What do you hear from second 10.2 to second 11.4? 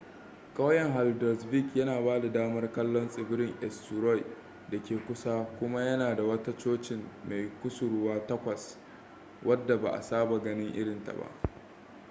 ganin irin ta ba